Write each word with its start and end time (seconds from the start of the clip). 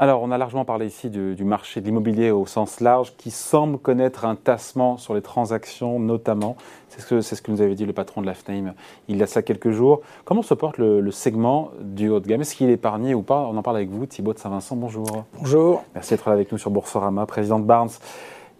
Alors, 0.00 0.22
on 0.22 0.30
a 0.30 0.38
largement 0.38 0.64
parlé 0.64 0.86
ici 0.86 1.10
du, 1.10 1.42
marché 1.42 1.80
de 1.80 1.86
l'immobilier 1.86 2.30
au 2.30 2.46
sens 2.46 2.78
large, 2.78 3.16
qui 3.16 3.32
semble 3.32 3.78
connaître 3.78 4.24
un 4.24 4.36
tassement 4.36 4.96
sur 4.96 5.12
les 5.12 5.22
transactions, 5.22 5.98
notamment. 5.98 6.56
C'est 6.88 7.00
ce, 7.00 7.06
que, 7.06 7.20
ce 7.20 7.42
que 7.42 7.50
nous 7.50 7.60
avait 7.62 7.74
dit 7.74 7.84
le 7.84 7.92
patron 7.92 8.20
de 8.20 8.26
l'AFNAIM 8.26 8.74
il 9.08 9.16
y 9.16 9.22
a 9.24 9.26
ça 9.26 9.42
quelques 9.42 9.72
jours. 9.72 10.02
Comment 10.24 10.42
se 10.42 10.54
porte 10.54 10.78
le, 10.78 11.10
segment 11.10 11.72
du 11.80 12.10
haut 12.10 12.20
de 12.20 12.28
gamme? 12.28 12.42
Est-ce 12.42 12.54
qu'il 12.54 12.70
est 12.70 12.74
épargné 12.74 13.12
ou 13.12 13.22
pas? 13.22 13.40
On 13.40 13.56
en 13.56 13.62
parle 13.62 13.78
avec 13.78 13.90
vous, 13.90 14.06
Thibaut 14.06 14.34
de 14.34 14.38
Saint-Vincent. 14.38 14.76
Bonjour. 14.76 15.24
Bonjour. 15.36 15.82
Merci 15.96 16.10
d'être 16.10 16.28
là 16.28 16.34
avec 16.34 16.52
nous 16.52 16.58
sur 16.58 16.70
Boursorama, 16.70 17.26
président 17.26 17.58
de 17.58 17.64
Barnes. 17.64 17.90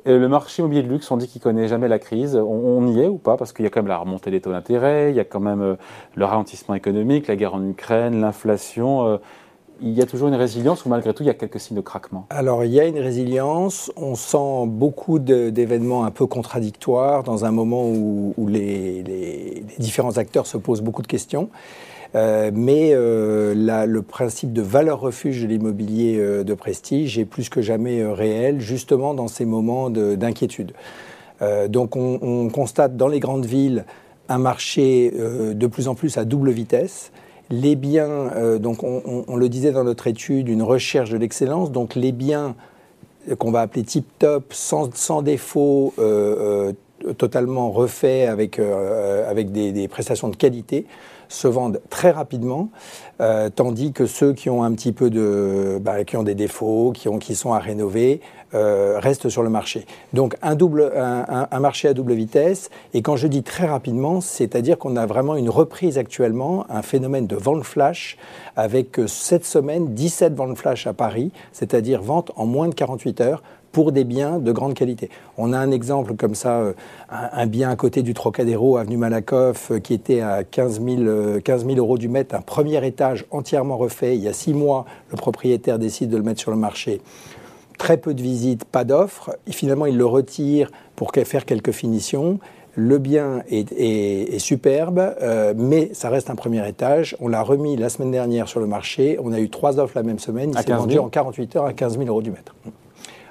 Le 0.07 0.27
marché 0.27 0.63
immobilier 0.63 0.83
de 0.83 0.89
luxe, 0.89 1.09
on 1.13 1.19
dit 1.19 1.29
qu'il 1.29 1.41
connaît 1.41 1.69
jamais 1.69 1.87
la 1.87 2.01
crise. 2.01 2.35
On, 2.35 2.85
y 2.89 3.01
est 3.01 3.09
ou 3.09 3.19
pas? 3.19 3.37
Parce 3.37 3.53
qu'il 3.53 3.65
y 3.65 3.69
a 3.69 3.71
quand 3.71 3.81
même 3.81 3.89
la 3.89 3.99
remontée 3.99 4.33
des 4.33 4.41
taux 4.41 4.51
d'intérêt, 4.51 5.11
il 5.11 5.17
y 5.17 5.21
a 5.21 5.25
quand 5.25 5.41
même 5.41 5.63
euh, 5.63 5.77
le 6.17 6.25
ralentissement 6.25 6.75
économique, 6.75 7.29
la 7.29 7.37
guerre 7.37 7.55
en 7.55 7.65
Ukraine, 7.65 8.21
l'inflation. 8.21 9.21
Il 9.81 9.93
y 9.93 10.03
a 10.03 10.07
toujours 10.07 10.29
une 10.29 10.35
résilience 10.35 10.85
ou 10.85 10.89
malgré 10.89 11.15
tout 11.15 11.23
il 11.23 11.27
y 11.27 11.31
a 11.31 11.35
quelques 11.35 11.61
signes 11.61 11.77
de 11.77 11.83
craquement? 11.83 12.27
Alors 12.31 12.65
il 12.65 12.73
y 12.73 12.81
a 12.81 12.87
une 12.87 12.99
résilience, 12.99 13.93
on 13.97 14.15
sent 14.15 14.67
beaucoup 14.67 15.19
d'événements 15.19 16.05
un 16.05 16.11
peu 16.11 16.27
contradictoires 16.27 17.23
dans 17.23 17.45
un 17.45 17.51
moment 17.51 17.89
où, 17.89 18.35
les, 18.49 19.65
différents 19.79 20.17
acteurs 20.19 20.47
se 20.47 20.57
posent 20.57 20.83
beaucoup 20.83 21.03
de 21.03 21.07
questions. 21.07 21.51
Euh, 22.15 22.51
mais 22.55 22.93
euh, 22.93 23.55
le 23.87 24.03
principe 24.03 24.55
de 24.55 24.63
valeur 24.63 24.99
refuge 25.01 25.43
de 25.43 25.47
l'immobilier 25.47 26.17
euh, 26.19 26.43
de 26.43 26.55
prestige 26.55 27.19
est 27.19 27.27
plus 27.27 27.51
que 27.51 27.61
jamais 27.61 28.03
réel, 28.03 28.61
justement 28.61 29.13
dans 29.13 29.29
ces 29.29 29.45
moments 29.45 29.91
d'inquiétude. 29.91 30.73
donc 31.69 31.97
on, 31.97 32.19
on, 32.23 32.49
constate 32.49 32.97
dans 32.97 33.09
les 33.09 33.21
grandes 33.21 33.45
villes 33.45 33.85
un 34.31 34.39
marché 34.39 35.13
de 35.55 35.67
plus 35.67 35.87
en 35.87 35.95
plus 35.95 36.19
à 36.19 36.25
double 36.25 36.51
vitesse 36.51 37.13
les 37.51 37.77
biens, 37.77 38.31
euh, 38.35 38.59
donc 38.59 38.83
on, 38.83 39.37
le 39.37 39.49
disait 39.49 39.73
dans 39.73 39.85
notre 39.85 40.07
étude, 40.07 40.49
une 40.49 40.63
recherche 40.63 41.11
de 41.11 41.17
l'excellence, 41.17 41.73
donc 41.73 41.95
les 41.95 42.13
biens 42.13 42.55
qu'on 43.39 43.51
va 43.51 43.61
appeler 43.61 43.85
tip 43.85 44.07
top, 44.19 44.53
sans, 44.53 44.95
sans 44.95 45.23
défaut, 45.23 45.93
euh, 45.99 46.71
euh, 46.71 46.73
totalement 47.17 47.71
refaits 47.71 48.29
avec, 48.29 48.59
avec 48.59 49.53
des, 49.53 49.89
prestations 49.89 50.29
de 50.29 50.37
qualité, 50.37 50.87
se 51.29 51.47
vendent 51.47 51.81
très 51.91 52.11
rapidement, 52.11 52.71
tandis 53.55 53.93
que 53.93 54.07
ceux 54.07 54.33
qui 54.33 54.49
ont 54.51 54.63
un 54.63 54.73
petit 54.73 54.93
peu 54.93 55.11
de, 55.11 55.79
bah, 55.81 56.05
qui 56.05 56.17
ont 56.17 56.23
des 56.23 56.35
défauts, 56.35 56.93
qui, 56.93 57.09
ont, 57.09 57.19
qui 57.19 57.35
sont 57.35 57.53
à 57.53 57.59
rénover, 57.59 58.21
euh, 58.55 58.99
reste 58.99 59.29
sur 59.29 59.43
le 59.43 59.51
marché. 59.51 59.85
Donc 60.15 60.35
un, 60.41 60.55
double, 60.55 60.91
un, 60.97 61.61
marché 61.61 61.87
à 61.87 61.93
double 61.93 62.15
vitesse. 62.15 62.71
Et 62.95 63.03
quand 63.03 63.15
je 63.15 63.27
dis 63.27 63.43
très 63.43 63.67
rapidement, 63.67 64.23
c'est-à-dire 64.23 64.79
qu'on 64.79 64.97
a 64.97 65.05
vraiment 65.05 65.37
une 65.37 65.51
reprise 65.51 65.99
actuellement, 65.99 66.65
un 66.71 66.81
phénomène 66.81 67.27
de 67.27 67.37
vente 67.37 67.63
flash, 67.63 68.17
avec 68.57 68.99
euh, 68.99 69.07
cette 69.07 69.45
semaine 69.45 69.93
17 69.93 70.35
ventes 70.35 70.57
flash 70.57 70.87
à 70.87 70.95
Paris, 70.95 71.31
c'est-à-dire 71.53 72.01
vente 72.01 72.33
en 72.37 72.47
moins 72.47 72.69
de 72.69 72.75
48 72.75 73.21
heures 73.21 73.43
pour 73.79 73.93
des 73.93 74.03
biens 74.03 74.41
de 74.41 74.51
grande 74.51 74.75
qualité. 74.75 75.09
On 75.37 75.53
a 75.53 75.57
un 75.57 75.71
exemple 75.71 76.17
comme 76.17 76.35
ça, 76.35 76.59
euh, 76.59 76.73
un, 77.11 77.47
bien 77.47 77.71
à 77.71 77.77
côté 77.77 78.03
du 78.03 78.13
Trocadéro, 78.13 78.77
avenue 78.77 78.97
Malakoff, 78.97 79.71
qui 79.85 79.95
était 79.95 80.21
à 80.21 80.43
15 80.43 80.83
000, 80.83 81.41
15 81.45 81.65
000 81.65 81.79
euros 81.79 81.97
du 81.97 82.09
mètre, 82.09 82.35
un 82.35 82.41
premier 82.41 82.85
étage 82.85 83.25
entièrement 83.31 83.77
refait. 83.77 84.17
Il 84.17 84.23
y 84.25 84.27
a 84.27 84.33
six 84.33 84.53
mois, 84.53 84.85
le 85.13 85.17
propriétaire 85.17 85.79
décide 85.79 86.11
de 86.11 86.17
le 86.17 86.25
mettre 86.25 86.41
sur 86.41 86.51
le 86.51 86.57
marché 86.57 87.01
très 87.79 87.99
peu 87.99 88.15
de 88.15 88.21
visites, 88.21 88.65
pas 88.65 88.83
d'offres. 88.83 89.37
Finalement, 89.49 89.87
il 89.87 89.97
le 89.97 90.07
retire 90.07 90.73
pour 90.97 91.13
faire 91.13 91.45
quelques 91.45 91.71
finitions. 91.71 92.41
Le 92.75 92.99
bien 92.99 93.45
est, 93.49 94.41
superbe, 94.41 95.15
euh, 95.23 95.55
mais 95.57 95.91
ça 95.93 96.11
reste 96.11 96.31
un 96.31 96.35
premier 96.35 96.69
étage. 96.69 97.17
On 97.21 97.29
l'a 97.29 97.43
remis 97.43 97.77
la 97.77 97.91
semaine 97.91 98.11
dernière 98.11 98.49
sur 98.49 98.59
le 98.59 98.67
marché. 98.67 99.21
On 99.23 99.33
a 99.33 99.39
eu 99.39 99.49
trois 99.51 99.79
offres 99.79 99.95
la 99.95 100.03
même 100.03 100.19
semaine. 100.19 100.51
Il 100.53 100.61
s'est 100.61 100.73
vendu 100.73 100.99
en 100.99 101.09
48 101.09 101.55
heures 101.55 101.67
à 101.67 101.73
15 101.73 101.97
000 101.97 102.09
euros 102.09 102.23
du 102.23 102.33
mètre. 102.33 102.57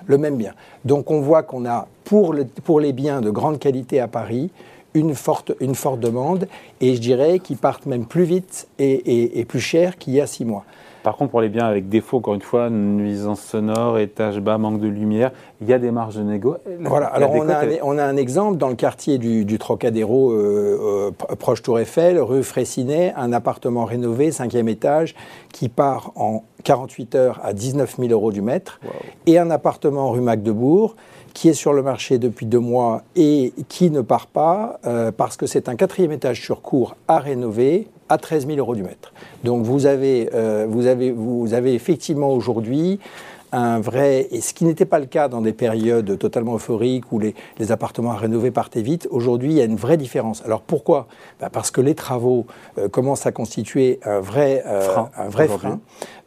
Le 0.08 0.18
même 0.18 0.38
bien. 0.38 0.54
Donc 0.86 1.12
on 1.12 1.22
voit 1.22 1.44
qu'on 1.44 1.66
a, 1.66 1.88
pour, 2.04 2.34
les 2.34 2.94
biens 2.94 3.22
de 3.22 3.30
grande 3.30 3.60
qualité 3.60 4.00
à 4.00 4.08
Paris, 4.08 4.50
une 4.94 5.14
forte, 5.14 5.52
demande, 6.00 6.48
et 6.82 6.96
je 6.96 7.00
dirais 7.00 7.40
qu'ils 7.40 7.58
partent 7.58 7.86
même 7.86 8.06
plus 8.06 8.24
vite 8.24 8.68
et 8.80 9.46
plus 9.48 9.60
cher 9.60 9.98
qu'il 9.98 10.14
y 10.14 10.22
a 10.22 10.26
six 10.26 10.46
mois. 10.46 10.66
Par 11.08 11.16
contre, 11.16 11.32
pour 11.32 11.40
les 11.40 11.48
biens 11.48 11.66
avec 11.66 11.88
défaut, 11.88 12.18
encore 12.18 12.34
une 12.34 12.42
fois, 12.42 12.70
nuisance 12.70 13.40
sonore, 13.40 13.98
étage 13.98 14.42
bas, 14.42 14.58
manque 14.58 14.82
de 14.82 14.90
lumière, 14.90 15.32
il 15.62 15.68
y 15.70 15.72
a 15.72 15.80
des 15.80 15.90
marges 15.90 16.18
de 16.18 16.22
négo. 16.22 16.58
Voilà, 16.82 17.06
alors 17.06 17.32
on 17.32 17.48
a, 17.48 17.64
un, 17.64 17.70
on 17.82 17.98
a, 17.98 18.04
un, 18.04 18.18
exemple 18.18 18.58
dans 18.58 18.68
le 18.68 18.76
quartier 18.76 19.18
du, 19.18 19.58
Trocadéro, 19.58 20.34
euh, 20.34 21.12
euh, 21.32 21.36
proche 21.38 21.62
Tour 21.62 21.80
Eiffel, 21.80 22.20
rue 22.20 22.44
Fraissinet, 22.44 23.14
un 23.16 23.32
appartement 23.32 23.86
rénové, 23.86 24.34
cinquième 24.34 24.68
étage, 24.68 25.16
qui 25.54 25.70
part 25.70 26.12
en 26.18 26.44
48 26.66 27.16
heures 27.16 27.40
à 27.42 27.54
19 27.54 27.96
000 28.00 28.10
euros 28.10 28.34
du 28.34 28.42
mètre, 28.42 28.82
et 29.28 29.40
un 29.40 29.50
appartement 29.50 30.12
rue 30.12 30.20
Magdebourg 30.20 30.98
qui 31.34 31.48
est 31.48 31.54
sur 31.54 31.72
le 31.72 31.84
marché 31.84 32.18
depuis 32.18 32.48
deux 32.48 32.60
mois 32.60 33.04
et 33.16 33.54
qui 33.70 33.92
ne 33.92 34.02
part 34.02 34.26
pas 34.28 34.80
euh, 34.86 35.12
parce 35.16 35.38
que 35.38 35.46
c'est 35.46 35.70
un 35.70 35.76
quatrième 35.76 36.12
étage 36.12 36.42
sur 36.42 36.62
cours 36.64 36.96
à 37.08 37.20
rénover 37.20 37.88
à 38.10 38.18
13 38.18 38.48
000 38.48 38.58
euros 38.58 38.76
du 38.76 38.84
mètre. 38.84 39.14
Donc 39.44 39.64
vous 39.64 39.86
avez, 39.86 40.30
euh, 40.34 40.66
vous 40.70 40.88
avez, 40.88 41.12
vous 41.12 41.54
avez 41.54 41.74
effectivement 41.74 42.32
aujourd'hui 42.32 43.00
un 43.52 43.80
vrai, 43.80 44.28
et 44.32 44.42
ce 44.42 44.54
qui 44.54 44.66
n'était 44.66 44.86
pas 44.86 45.00
le 45.00 45.06
cas 45.06 45.28
dans 45.28 45.42
des 45.42 45.54
périodes 45.54 46.18
totalement 46.18 46.56
euphoriques 46.56 47.12
où 47.12 47.20
les, 47.20 47.34
les 47.60 47.72
appartements 47.72 48.12
à 48.12 48.18
rénover 48.18 48.52
partaient 48.52 48.82
vite, 48.82 49.08
aujourd'hui 49.12 49.52
il 49.52 49.58
y 49.58 49.62
a 49.62 49.66
une 49.66 49.76
vraie 49.76 49.98
différence. 49.98 50.44
Alors 50.46 50.62
pourquoi? 50.62 51.08
Bah, 51.40 51.50
Parce 51.52 51.72
que 51.72 51.82
les 51.82 51.96
travaux 51.96 52.46
euh, 52.78 52.90
commencent 52.90 53.26
à 53.26 53.32
constituer 53.32 54.00
un 54.04 54.20
vrai 54.20 54.64
euh, 54.66 54.82
frein. 54.82 55.10
Un 55.18 55.30
vrai 55.30 55.48
frein. 55.48 55.80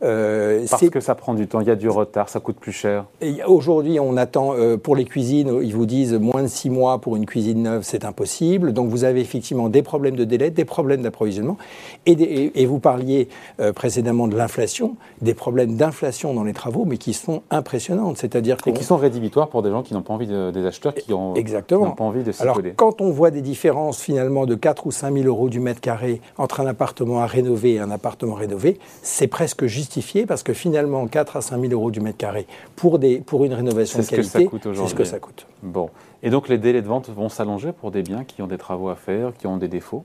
Euh, 0.03 0.65
Parce 0.71 0.89
que 0.89 1.01
ça 1.01 1.15
prend 1.15 1.35
du 1.35 1.47
temps, 1.47 1.61
il 1.61 1.67
y 1.67 1.71
a 1.71 1.77
du 1.77 1.89
retard, 1.89 2.31
ça 2.31 2.41
coûte 2.41 2.57
plus 2.57 2.73
cher. 2.73 3.05
Aujourd'hui, 3.47 4.01
on 4.01 4.17
attend 4.17 4.55
pour 4.83 4.97
les 4.97 5.05
cuisines, 5.05 5.61
ils 5.63 5.75
vous 5.75 5.85
disent 5.85 6.15
moins 6.15 6.43
de 6.43 6.49
six 6.49 6.71
mois 6.71 7.01
pour 7.01 7.17
une 7.17 7.27
cuisine 7.27 7.63
neuve, 7.63 7.83
c'est 7.83 8.05
impossible. 8.05 8.73
Donc 8.73 8.89
vous 8.89 9.05
avez 9.05 9.21
effectivement 9.21 9.69
des 9.69 9.83
problèmes 9.83 10.17
de 10.17 10.25
délai, 10.25 10.51
des 10.51 10.65
problèmes 10.65 11.03
d'approvisionnement, 11.03 11.59
et, 12.07 12.63
et, 12.63 12.67
vous 12.67 12.79
parliez 12.79 13.29
précédemment 13.75 14.27
de 14.27 14.37
l'inflation, 14.37 14.97
des 15.21 15.35
problèmes 15.35 15.77
d'inflation 15.77 16.33
dans 16.33 16.45
les 16.45 16.55
travaux, 16.55 16.87
mais 16.87 16.97
qui 16.97 17.13
sont 17.21 17.43
impressionnantes. 17.51 18.17
C'est-à-dire 18.19 18.57
et 18.67 18.73
qui 18.73 18.85
sont 18.85 18.97
rédhibitoires 18.97 19.49
pour 19.49 19.63
des 19.63 19.71
gens 19.71 19.83
qui 19.83 19.95
n'ont 19.95 20.03
pas 20.03 20.15
envie 20.15 20.27
des 20.27 20.67
acheteurs 20.67 20.95
qui 20.95 21.13
ont 21.13 21.35
Exactement. 21.35 21.91
pas 21.93 22.05
envie 22.05 22.23
de 22.23 22.33
s'y 22.33 22.43
Alors 22.43 22.61
quand 22.77 23.01
on 23.01 23.11
voit 23.11 23.31
des 23.31 23.43
différences 23.43 24.01
finalement 24.01 24.47
de 24.47 24.55
4 24.55 24.87
ou 24.87 24.91
5 24.91 25.13
000 25.13 25.27
euros 25.27 25.49
du 25.49 25.61
mètre 25.61 25.81
carré 25.81 26.21
entre 26.39 26.61
un 26.61 26.67
appartement 26.67 27.21
à 27.21 27.27
rénover 27.27 27.75
et 27.75 27.79
un 27.79 27.91
appartement 27.91 28.35
rénové, 28.35 28.79
c'est 29.03 29.27
presque 29.27 29.67
justifié 29.67 30.27
parce 30.27 30.43
que 30.43 30.53
finalement 30.53 31.07
4 31.07 31.37
à 31.37 31.41
5 31.41 31.61
000 31.61 31.73
euros 31.73 31.91
du 31.91 32.01
mètre 32.01 32.19
carré 32.19 32.47
pour, 32.77 32.99
des, 32.99 33.19
pour 33.21 33.45
une 33.45 33.55
rénovation 33.55 34.01
de 34.01 34.05
qualité, 34.07 34.49
c'est 34.51 34.87
ce 34.89 34.95
que 34.95 35.05
ça 35.05 35.19
coûte. 35.19 35.47
Bon. 35.63 35.91
Et 36.23 36.31
donc 36.31 36.49
les 36.49 36.59
délais 36.59 36.83
de 36.83 36.87
vente 36.87 37.09
vont 37.11 37.29
s'allonger 37.29 37.73
pour 37.73 37.91
des 37.91 38.03
biens 38.03 38.25
qui 38.25 38.43
ont 38.43 38.47
des 38.47 38.59
travaux 38.59 38.89
à 38.89 38.97
faire, 38.97 39.33
qui 39.37 39.47
ont 39.47 39.57
des 39.57 39.69
défauts? 39.69 40.05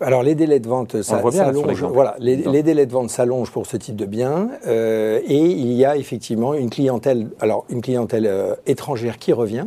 Alors 0.00 0.22
les 0.22 0.34
délais 0.34 0.60
de 0.60 0.68
vente 0.68 1.02
s'allongent. 1.02 1.84
Voilà, 1.84 2.16
les, 2.18 2.62
délais 2.62 2.86
de 2.86 2.92
vente 2.92 3.10
s'allongent 3.10 3.50
pour 3.50 3.66
ce 3.66 3.76
type 3.76 3.96
de 3.96 4.06
biens 4.06 4.48
euh, 4.66 5.20
et 5.26 5.38
il 5.38 5.72
y 5.72 5.84
a 5.84 5.96
effectivement 5.96 6.54
une 6.54 6.70
clientèle, 6.70 7.28
alors 7.40 7.64
une 7.68 7.82
clientèle 7.82 8.26
euh, 8.26 8.54
étrangère 8.66 9.18
qui 9.18 9.32
revient. 9.32 9.66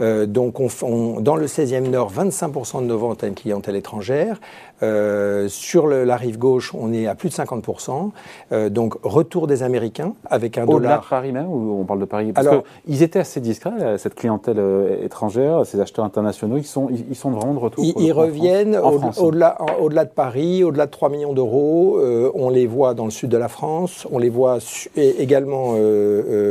Euh, 0.00 0.26
donc, 0.26 0.60
on, 0.60 1.20
dans 1.20 1.36
le 1.36 1.46
16e 1.46 1.88
Nord, 1.88 2.12
25% 2.12 2.82
de 2.82 2.86
nos 2.86 2.98
ventes 2.98 3.24
à 3.24 3.26
une 3.26 3.34
clientèle 3.34 3.76
étrangère. 3.76 4.40
Euh, 4.82 5.48
sur 5.48 5.86
la 5.86 6.16
rive 6.16 6.38
gauche, 6.38 6.74
on 6.74 6.92
est 6.92 7.06
à 7.06 7.14
plus 7.14 7.30
de 7.30 7.34
50%. 7.34 8.10
Euh, 8.52 8.68
donc, 8.68 8.94
retour 9.02 9.46
des 9.46 9.62
Américains 9.62 10.12
avec 10.26 10.58
un 10.58 10.66
dollar. 10.66 10.76
Au-delà 10.76 10.96
de 10.98 11.08
Paris 11.08 11.32
même, 11.32 11.46
ou 11.48 11.80
on 11.80 11.84
parle 11.84 12.00
de 12.00 12.04
Paris? 12.04 12.32
Parce 12.32 12.46
Alors, 12.46 12.62
ils 12.86 13.02
étaient 13.02 13.20
assez 13.20 13.40
discrets, 13.40 13.96
cette 13.98 14.14
clientèle 14.14 14.60
étrangère, 15.02 15.64
ces 15.64 15.80
acheteurs 15.80 16.04
internationaux, 16.04 16.58
ils 16.58 16.64
sont, 16.64 16.88
ils, 16.90 17.16
sont 17.16 17.30
vraiment 17.30 17.54
de 17.54 17.58
retour. 17.58 17.84
Ils, 17.84 18.12
reviennent 18.12 18.78
au-delà 19.18 19.58
au 19.80 19.88
de 19.88 20.04
Paris, 20.14 20.62
au-delà 20.62 20.86
de 20.86 20.90
3 20.90 21.08
millions 21.08 21.32
d'euros. 21.32 21.98
on 22.34 22.50
les 22.50 22.66
voit 22.66 22.94
dans 22.94 23.06
le 23.06 23.10
sud 23.10 23.30
de 23.30 23.36
la 23.38 23.48
France, 23.48 24.06
on 24.12 24.18
les 24.18 24.28
voit 24.28 24.58
également 24.96 25.74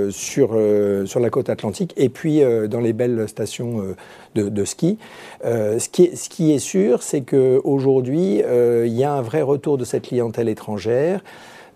sur, 0.09 0.57
sur 1.06 1.19
la 1.19 1.30
côte 1.30 1.50
atlantique, 1.50 1.94
et 1.95 2.09
puis 2.09 2.41
dans 2.68 2.80
les 2.80 2.94
belles 2.94 3.27
station 3.35 3.95
euh, 4.37 4.49
de, 4.49 4.65
ski. 4.65 4.97
Euh, 5.43 5.77
ce, 5.79 5.89
qui 5.89 6.05
est, 6.05 6.15
ce, 6.15 6.29
qui 6.29 6.53
est, 6.53 6.59
sûr, 6.59 7.03
c'est 7.03 7.21
qu'aujourd'hui, 7.21 8.41
euh, 8.43 8.85
il 8.87 8.93
y 8.93 9.03
a 9.03 9.13
un 9.13 9.21
vrai 9.21 9.41
retour 9.41 9.77
de 9.77 9.85
cette 9.85 10.03
clientèle 10.03 10.49
étrangère 10.49 11.21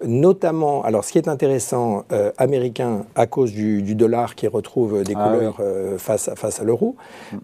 notamment, 0.06 0.82
alors 0.86 1.04
ce 1.04 1.12
qui 1.12 1.18
est 1.18 1.28
intéressant, 1.28 2.06
américain 2.38 3.04
à 3.16 3.28
cause 3.28 3.52
du, 3.52 3.96
dollar 3.96 4.34
qui 4.34 4.48
retrouve 4.48 5.04
des 5.04 5.12
ah 5.14 5.28
couleurs 5.28 5.62
face, 5.98 6.30
face 6.36 6.62
à 6.62 6.64
l'euro, 6.64 6.96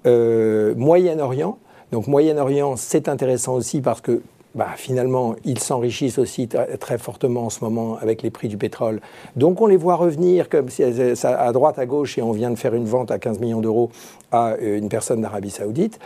mm. 0.06 0.76
Moyen-Orient. 0.78 1.58
Donc 1.92 2.08
Moyen-Orient, 2.08 2.78
c'est 2.78 3.10
intéressant 3.10 3.56
aussi 3.56 3.82
parce 3.82 4.00
que 4.00 4.22
bah, 4.56 4.70
finalement, 4.78 5.36
ils 5.44 5.60
s'enrichissent 5.60 6.18
aussi 6.18 6.48
très 6.80 6.98
fortement 6.98 7.46
en 7.46 7.50
ce 7.50 7.64
moment 7.64 7.98
avec 8.02 8.24
les 8.24 8.32
prix 8.32 8.48
du 8.48 8.58
pétrole. 8.58 9.02
Donc 9.36 9.62
on 9.62 9.68
les 9.68 9.76
voit 9.76 9.96
revenir 9.96 10.48
comme 10.48 10.70
si, 10.70 10.82
à 10.84 11.52
droite, 11.52 11.78
à 11.78 11.86
gauche, 11.86 12.18
et 12.18 12.22
on 12.22 12.32
vient 12.32 12.50
de 12.50 12.56
faire 12.56 12.74
une 12.74 12.86
vente 12.86 13.12
à 13.12 13.20
15 13.20 13.40
millions 13.40 13.62
d'euros 13.62 13.92
à 14.32 14.54
euh, 14.54 14.78
une 14.78 14.90
personne 14.90 15.22
d'Arabie 15.22 15.50
saoudite. 15.52 16.00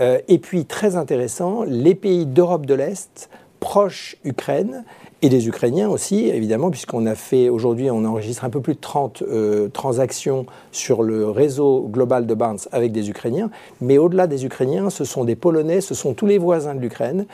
Euh, 0.00 0.18
et 0.26 0.38
puis, 0.38 0.64
très 0.64 0.96
intéressant, 0.96 1.62
les 1.62 1.94
pays 1.94 2.26
d'Europe 2.26 2.66
de 2.66 2.74
l'Est, 2.74 3.30
proches 3.60 4.16
Ukraine, 4.24 4.84
et 5.24 5.28
des 5.28 5.46
Ukrainiens 5.46 5.88
aussi, 5.88 6.28
évidemment, 6.28 6.70
puisqu'on 6.70 7.06
a 7.06 7.14
fait, 7.14 7.48
aujourd'hui, 7.48 7.92
on 7.92 8.04
enregistre 8.04 8.44
un 8.44 8.50
peu 8.50 8.60
plus 8.60 8.74
de 8.74 8.80
30 8.80 9.22
euh, 9.22 9.68
transactions 9.68 10.46
sur 10.72 11.04
le 11.04 11.30
réseau 11.30 11.88
global 11.88 12.26
de 12.26 12.34
Barnes 12.34 12.58
avec 12.72 12.90
des 12.90 13.08
Ukrainiens. 13.08 13.48
Mais 13.80 13.98
au-delà 13.98 14.26
des 14.26 14.44
Ukrainiens, 14.44 14.90
ce 14.90 15.04
sont 15.04 15.22
des 15.22 15.36
Polonais, 15.36 15.80
ce 15.80 15.94
sont 15.94 16.12
tous 16.12 16.26
les 16.26 16.38
voisins 16.38 16.74
de 16.74 16.80
l'Ukraine 16.80 17.26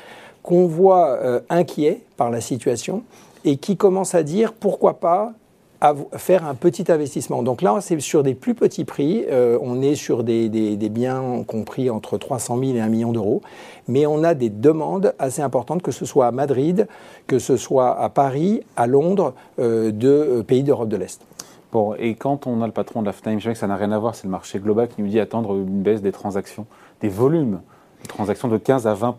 qu'on 0.48 0.66
voit 0.66 1.10
euh, 1.10 1.40
inquiets 1.50 2.00
par 2.16 2.30
la 2.30 2.40
situation 2.40 3.02
et 3.44 3.58
qui 3.58 3.76
commencent 3.76 4.14
à 4.14 4.22
dire 4.22 4.54
pourquoi 4.54 4.98
pas 4.98 5.34
faire 6.16 6.46
un 6.46 6.54
petit 6.54 6.90
investissement. 6.90 7.42
Donc 7.42 7.60
là, 7.60 7.76
c'est 7.82 8.00
sur 8.00 8.22
des 8.22 8.34
plus 8.34 8.54
petits 8.54 8.86
prix. 8.86 9.26
Euh, 9.30 9.58
on 9.60 9.82
est 9.82 9.94
sur 9.94 10.24
des, 10.24 10.48
biens 10.90 11.44
compris 11.46 11.90
entre 11.90 12.16
300 12.16 12.58
000 12.58 12.76
et 12.76 12.80
1 12.80 12.88
million 12.88 13.12
d'euros. 13.12 13.42
Mais 13.88 14.06
on 14.06 14.24
a 14.24 14.32
des 14.32 14.48
demandes 14.48 15.14
assez 15.18 15.42
importantes, 15.42 15.82
que 15.82 15.92
ce 15.92 16.06
soit 16.06 16.26
à 16.26 16.32
Madrid, 16.32 16.88
que 17.26 17.38
ce 17.38 17.58
soit 17.58 18.00
à 18.00 18.08
Paris, 18.08 18.62
à 18.74 18.86
Londres, 18.86 19.34
euh, 19.58 19.92
de 19.92 20.08
euh, 20.08 20.42
pays 20.42 20.62
d'Europe 20.62 20.88
de 20.88 20.96
l'Est. 20.96 21.20
Bon, 21.72 21.94
et 21.98 22.14
quand 22.14 22.46
on 22.46 22.62
a 22.62 22.66
le 22.66 22.72
patron 22.72 23.02
de 23.02 23.06
la 23.06 23.12
FNAIM, 23.12 23.38
je 23.38 23.44
sais 23.44 23.52
que 23.52 23.58
ça 23.58 23.66
n'a 23.66 23.76
rien 23.76 23.92
à 23.92 23.98
voir, 23.98 24.14
c'est 24.14 24.24
le 24.24 24.30
marché 24.30 24.58
global 24.60 24.88
qui 24.88 25.02
nous 25.02 25.08
dit 25.08 25.20
attendre 25.20 25.54
une 25.54 25.82
baisse 25.82 26.00
des 26.00 26.12
transactions, 26.12 26.64
des 27.02 27.10
volumes 27.10 27.60
de 28.02 28.08
transactions 28.08 28.48
de 28.48 28.56
15 28.56 28.86
à 28.86 28.94
20 28.94 29.16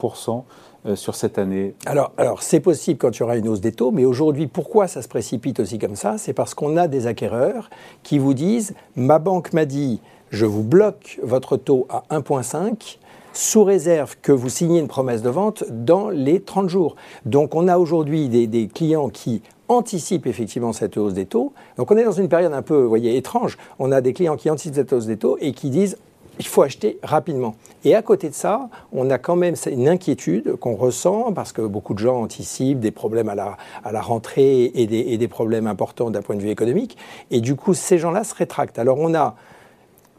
euh, 0.85 0.95
sur 0.95 1.15
cette 1.15 1.37
année 1.37 1.75
Alors, 1.85 2.13
alors 2.17 2.41
c'est 2.41 2.59
possible 2.59 2.97
quand 2.97 3.15
il 3.17 3.19
y 3.19 3.23
aura 3.23 3.37
une 3.37 3.47
hausse 3.47 3.61
des 3.61 3.71
taux, 3.71 3.91
mais 3.91 4.05
aujourd'hui, 4.05 4.47
pourquoi 4.47 4.87
ça 4.87 5.01
se 5.01 5.07
précipite 5.07 5.59
aussi 5.59 5.77
comme 5.77 5.95
ça? 5.95 6.17
C'est 6.17 6.33
parce 6.33 6.53
qu'on 6.53 6.77
a 6.77 6.87
des 6.87 7.07
acquéreurs 7.07 7.69
qui 8.03 8.17
vous 8.17 8.33
disent 8.33 8.73
ma 8.95 9.19
banque 9.19 9.53
m'a 9.53 9.65
dit 9.65 10.01
je 10.29 10.45
vous 10.45 10.63
bloque 10.63 11.19
votre 11.23 11.57
taux 11.57 11.87
à 11.89 12.03
1,5 12.11 12.97
sous 13.33 13.63
réserve 13.63 14.15
que 14.21 14.31
vous 14.31 14.49
signiez 14.49 14.79
une 14.79 14.87
promesse 14.87 15.21
de 15.21 15.29
vente 15.29 15.63
dans 15.69 16.09
les 16.09 16.41
30 16.41 16.69
jours. 16.69 16.95
Donc 17.25 17.55
on 17.55 17.67
a 17.67 17.77
aujourd'hui 17.77 18.29
des, 18.29 18.67
clients 18.67 19.09
qui 19.09 19.41
anticipent 19.67 20.27
effectivement 20.27 20.73
cette 20.73 20.97
hausse 20.97 21.13
des 21.13 21.25
taux. 21.25 21.53
Donc 21.77 21.91
on 21.91 21.97
est 21.97 22.03
dans 22.03 22.11
une 22.11 22.27
période 22.27 22.53
un 22.53 22.61
peu, 22.61 22.83
voyez, 22.83 23.15
étrange. 23.17 23.57
On 23.77 23.91
a 23.91 24.01
des 24.01 24.13
clients 24.13 24.35
qui 24.35 24.49
anticipent 24.49 24.75
cette 24.75 24.93
hausse 24.93 25.05
des 25.05 25.17
taux 25.17 25.37
et 25.39 25.51
qui 25.51 25.69
disent 25.69 25.97
il 26.39 26.47
faut 26.47 26.61
acheter 26.61 26.97
rapidement. 27.03 27.55
Et 27.83 27.95
à 27.95 28.01
côté 28.01 28.29
de 28.29 28.33
ça, 28.33 28.69
on 28.93 29.09
a 29.09 29.17
quand 29.17 29.35
même 29.35 29.55
une 29.69 29.89
inquiétude 29.89 30.55
qu'on 30.55 30.75
ressent 30.75 31.33
parce 31.33 31.51
que 31.51 31.61
beaucoup 31.61 31.93
de 31.93 31.99
gens 31.99 32.21
anticipent 32.21 32.79
des 32.79 32.91
problèmes 32.91 33.29
à 33.29 33.35
la, 33.35 34.01
rentrée 34.01 34.71
et 34.73 34.87
des, 34.87 34.99
et 34.99 35.17
des 35.17 35.27
problèmes 35.27 35.67
importants 35.67 36.09
d'un 36.09 36.21
point 36.21 36.35
de 36.35 36.41
vue 36.41 36.49
économique. 36.49 36.97
Et 37.29 37.41
du 37.41 37.55
coup, 37.55 37.73
ces 37.73 37.97
gens-là 37.97 38.23
se 38.23 38.33
rétractent. 38.33 38.79
Alors 38.79 38.97
on 38.99 39.13
a 39.13 39.35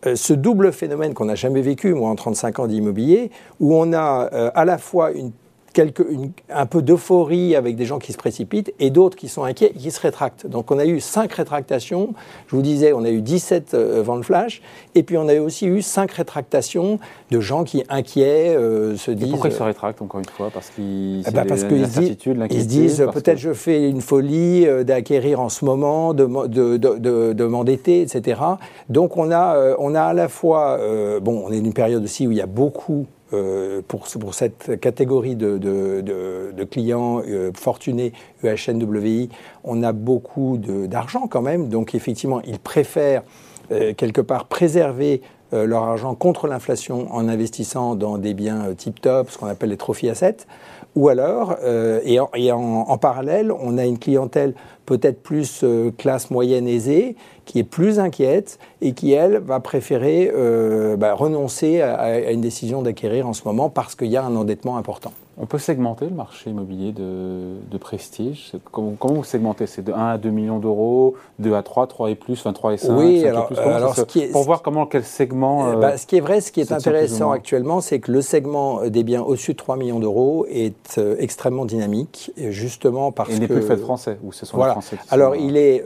euh, 0.07 0.15
ce 0.15 0.33
double 0.33 0.73
phénomène 0.73 1.15
qu'on 1.15 1.27
n'a 1.27 1.35
jamais 1.35 1.63
vécu, 1.63 1.95
moi, 1.95 2.11
en 2.11 2.15
35 2.17 2.59
ans 2.61 2.67
d'immobilier, 2.67 3.31
où 3.59 3.75
on 3.75 3.93
a 3.93 4.31
euh, 4.33 4.51
à 4.55 4.65
la 4.65 4.79
fois 4.79 5.13
une 5.13 5.33
un 5.79 6.67
peu 6.67 6.83
d'euphorie 6.83 7.55
avec 7.55 7.77
des 7.77 7.85
gens 7.85 7.99
qui 7.99 8.13
se 8.13 8.19
précipitent 8.19 8.73
et 8.81 8.91
d'autres 8.91 9.17
qui 9.17 9.29
sont 9.29 9.45
inquiets 9.45 9.73
et 9.75 9.79
qui 9.79 9.91
se 9.91 10.01
rétractent. 10.01 10.47
Donc 10.47 10.71
on 10.71 10.79
a 10.79 10.85
eu 10.85 11.01
cinq 11.01 11.33
rétractations. 11.33 12.15
Je 12.49 12.57
vous 12.57 12.63
disais, 12.63 12.93
on 12.93 13.05
a 13.05 13.11
eu 13.11 13.23
17 13.23 13.75
euh, 13.75 14.03
ventes 14.03 14.25
flash. 14.25 14.63
Et 14.95 15.03
puis 15.03 15.17
on 15.17 15.29
a 15.29 15.39
aussi 15.41 15.67
eu 15.67 15.83
cinq 15.83 16.13
rétractations 16.13 16.99
de 17.31 17.41
gens 17.41 17.65
qui, 17.65 17.85
inquiets, 17.89 18.55
euh, 18.57 18.97
se 18.97 19.11
disent. 19.11 19.29
Et 19.29 19.31
pourquoi 19.31 19.51
ils 19.51 19.57
se 19.57 19.63
rétractent 19.63 20.03
encore 20.03 20.21
une 20.21 20.27
fois? 20.27 20.51
Parce 20.53 20.71
qu'ils 20.71 21.23
eh 21.27 21.31
ben, 21.31 21.45
parce 21.47 21.65
qu'ils 21.65 21.87
se 21.87 22.67
disent 22.67 23.07
peut-être 23.13 23.39
je 23.39 23.53
fais 23.53 23.89
une 23.89 24.01
folie 24.01 24.67
euh, 24.67 24.83
d'acquérir 24.83 25.41
en 25.41 25.49
ce 25.49 25.65
moment, 25.65 26.15
de, 26.15 26.27
de, 26.47 26.77
de, 26.77 27.33
de 27.33 27.45
m'endetter, 27.45 28.03
etc. 28.03 28.41
Donc 28.89 29.17
on 29.17 29.31
a, 29.31 29.77
on 29.79 29.95
a 29.95 30.03
à 30.03 30.15
la 30.15 30.29
fois. 30.29 30.79
bon, 31.21 31.45
on 31.47 31.53
est 31.53 31.61
dans 31.61 31.67
une 31.67 31.73
période 31.73 32.03
aussi 32.03 32.27
où 32.27 32.33
il 32.33 32.39
y 32.39 32.43
a 32.43 32.47
beaucoup 32.47 33.07
euh, 33.33 33.81
pour, 33.87 34.35
cette 34.35 34.81
catégorie 34.81 35.37
de, 35.37 36.65
clients 36.71 37.23
euh, 37.27 37.53
fortunés 37.55 38.13
UHNWI, 38.43 39.29
on 39.63 39.85
a 39.85 39.93
beaucoup 39.93 40.59
d'argent 40.59 41.29
quand 41.29 41.43
même. 41.43 41.69
Donc 41.69 41.95
effectivement, 41.95 42.41
ils 42.43 42.59
préfèrent 42.59 43.23
euh, 43.71 43.95
quelque 43.95 44.21
part 44.21 44.47
préserver 44.47 45.23
leur 45.53 45.83
argent 45.83 46.15
contre 46.15 46.47
l'inflation 46.47 47.13
en 47.13 47.27
investissant 47.27 47.97
dans 47.97 48.19
des 48.19 48.35
biens 48.35 48.73
tip-top, 48.77 49.33
ce 49.33 49.37
qu'on 49.37 49.47
appelle 49.47 49.71
les 49.71 49.77
trophy 49.77 50.09
assets. 50.09 50.47
Ou 50.95 51.09
alors, 51.09 51.57
et 52.05 52.21
en, 52.21 52.99
parallèle, 52.99 53.51
on 53.51 53.77
a 53.77 53.85
une 53.85 53.99
clientèle 53.99 54.55
peut-être 54.87 55.21
plus 55.25 55.65
classe 55.99 56.31
moyenne 56.31 56.69
aisée, 56.69 57.17
qui 57.51 57.59
est 57.59 57.65
plus 57.65 57.99
inquiète 57.99 58.61
et 58.81 58.93
qui, 58.93 59.11
elle, 59.13 59.39
va 59.39 59.59
préférer 59.59 60.31
euh, 60.33 60.97
bah, 60.97 61.15
renoncer 61.15 61.83
à, 61.83 62.31
une 62.31 62.41
décision 62.41 62.81
d'acquérir 62.81 63.27
en 63.27 63.33
ce 63.33 63.43
moment 63.45 63.69
parce 63.69 63.97
qu'il 63.97 64.07
y 64.07 64.17
a 64.17 64.25
un 64.25 64.37
endettement 64.37 64.77
important. 64.77 65.11
On 65.43 65.47
peut 65.47 65.59
segmenter 65.59 66.05
le 66.05 66.15
marché 66.15 66.51
immobilier 66.51 66.93
de, 66.93 67.79
prestige? 67.79 68.53
Comment, 68.71 68.95
vous 69.01 69.25
segmentez? 69.25 69.67
C'est 69.67 69.81
de 69.81 69.91
1 69.91 69.97
à 69.97 70.19
2 70.19 70.29
millions 70.29 70.59
d'euros, 70.59 71.15
2 71.39 71.55
à 71.55 71.63
3, 71.63 71.87
3 71.87 72.11
et 72.11 72.15
plus, 72.15 72.45
23 72.45 72.75
et 72.75 72.77
5 72.77 72.93
Oui, 72.95 73.25
alors, 73.25 73.47
plus, 73.47 73.57
alors 73.57 73.95
ce 73.95 74.03
qui 74.03 74.21
est, 74.21 74.27
pour 74.27 74.43
voir 74.43 74.61
comment, 74.61 74.85
quel 74.85 75.03
segment... 75.03 75.69
Euh, 75.69 75.77
bah, 75.77 75.97
ce 75.97 76.07
qui 76.07 76.17
est 76.17 76.21
vrai, 76.21 76.43
ce 76.43 76.53
qui 76.53 76.61
est 76.61 76.73
intéressant 76.73 77.31
actuellement, 77.31 77.81
c'est 77.81 78.01
que 78.01 78.13
le 78.13 78.21
segment 78.21 78.87
des 78.87 79.03
biens 79.03 79.23
au-dessus 79.23 79.53
de 79.53 79.57
3 79.57 79.77
millions 79.77 79.99
d'euros 79.99 80.45
est 80.51 80.99
euh, 80.99 81.17
extrêmement 81.19 81.65
dynamique, 81.65 82.33
justement 82.37 83.11
parce 83.11 83.31
que... 83.31 83.35
Il 83.35 83.41
n'est 83.41 83.49
plus 83.49 83.63
fait 83.63 83.79
français, 83.79 84.19
ou 84.23 84.33
ce 84.33 84.45
sont 84.45 84.59
voilà. 84.59 84.73
les 84.73 84.83
Français 84.83 84.99
qui 84.99 85.15
Alors, 85.15 85.37
il, 85.37 85.57
est, 85.57 85.83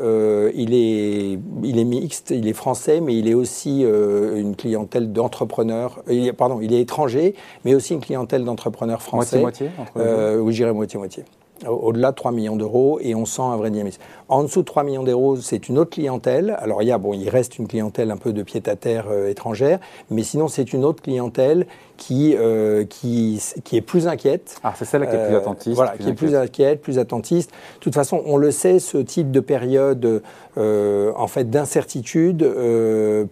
il, 0.56 0.74
est, 0.74 1.38
il 1.62 1.78
est 1.78 1.84
mixte, 1.84 2.30
il 2.30 2.48
est 2.48 2.52
français, 2.52 3.00
mais 3.00 3.16
il 3.16 3.28
est 3.28 3.34
aussi 3.34 3.82
une 3.82 4.56
clientèle 4.56 5.12
d'entrepreneurs... 5.12 6.02
Pardon, 6.36 6.60
il 6.60 6.72
est 6.72 6.80
étranger, 6.80 7.34
mais 7.64 7.74
aussi 7.74 7.94
une 7.94 8.00
clientèle 8.00 8.44
d'entrepreneurs 8.44 9.02
français. 9.02 9.40
Moitié, 9.40 9.70
entre 9.78 9.92
euh, 9.96 10.38
Oui, 10.38 10.52
j'irais 10.52 10.72
moitié-moitié 10.72 11.24
au-delà 11.66 12.10
de 12.10 12.16
3 12.16 12.32
millions 12.32 12.56
d'euros 12.56 12.98
et 13.00 13.14
on 13.14 13.24
sent 13.24 13.42
un 13.42 13.56
vrai 13.56 13.70
dynamisme. 13.70 14.00
En 14.28 14.42
dessous 14.42 14.60
de 14.60 14.66
3 14.66 14.82
millions 14.82 15.02
d'euros, 15.02 15.36
c'est 15.36 15.68
une 15.68 15.78
autre 15.78 15.90
clientèle. 15.90 16.56
Alors 16.60 16.82
il 16.82 16.88
y 16.88 16.92
a, 16.92 16.98
bon, 16.98 17.14
il 17.14 17.28
reste 17.28 17.58
une 17.58 17.68
clientèle 17.68 18.10
un 18.10 18.16
peu 18.16 18.32
de 18.32 18.42
pied-à-terre 18.42 19.06
euh, 19.10 19.30
étrangère, 19.30 19.78
mais 20.10 20.22
sinon 20.22 20.48
c'est 20.48 20.72
une 20.72 20.84
autre 20.84 21.02
clientèle 21.02 21.66
qui, 21.96 22.34
euh, 22.36 22.84
qui, 22.84 23.40
qui, 23.62 23.76
est 23.76 23.82
plus 23.82 24.08
inquiète. 24.08 24.56
Ah, 24.64 24.74
c'est 24.76 24.84
celle 24.84 25.08
qui 25.08 25.14
est 25.14 25.26
plus 25.26 25.36
attentiste. 25.36 25.76
voilà, 25.76 25.96
qui 25.96 26.08
est 26.08 26.14
plus 26.14 26.34
inquiète, 26.34 26.82
plus 26.82 26.98
attentiste. 26.98 27.50
De 27.50 27.80
toute 27.80 27.94
façon, 27.94 28.20
on 28.26 28.36
le 28.36 28.50
sait, 28.50 28.80
ce 28.80 28.98
type 28.98 29.30
de 29.30 29.40
période 29.40 30.22
en 30.56 31.26
fait 31.28 31.50
d'incertitude 31.50 32.38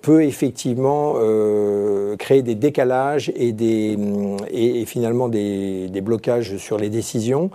peut 0.00 0.22
effectivement 0.22 1.14
créer 2.18 2.42
des 2.42 2.54
décalages 2.54 3.32
et, 3.34 3.52
des, 3.52 3.98
et, 4.50 4.82
et 4.82 4.84
finalement 4.86 5.28
des, 5.28 5.88
des 5.88 6.00
blocages 6.00 6.56
sur 6.58 6.78
les 6.78 6.88
décisions. 6.88 7.50